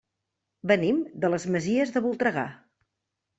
Venim 0.71 1.03
de 1.25 1.31
les 1.33 1.45
Masies 1.57 1.93
de 1.99 2.03
Voltregà. 2.07 2.47